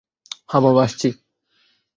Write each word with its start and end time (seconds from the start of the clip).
হ্যাঁ 0.49 0.61
বাবা, 0.63 0.81
আসছি। 0.83 1.09